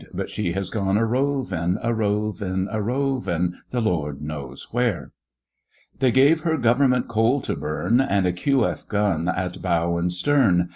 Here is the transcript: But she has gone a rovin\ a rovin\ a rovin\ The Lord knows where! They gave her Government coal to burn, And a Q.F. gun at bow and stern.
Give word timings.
But 0.11 0.31
she 0.31 0.53
has 0.53 0.71
gone 0.71 0.97
a 0.97 1.05
rovin\ 1.05 1.77
a 1.83 1.93
rovin\ 1.93 2.67
a 2.71 2.81
rovin\ 2.81 3.59
The 3.69 3.81
Lord 3.81 4.19
knows 4.19 4.69
where! 4.71 5.11
They 5.99 6.11
gave 6.11 6.39
her 6.39 6.57
Government 6.57 7.07
coal 7.07 7.39
to 7.41 7.55
burn, 7.55 7.99
And 8.01 8.25
a 8.25 8.33
Q.F. 8.33 8.87
gun 8.87 9.27
at 9.29 9.61
bow 9.61 9.99
and 9.99 10.11
stern. 10.11 10.69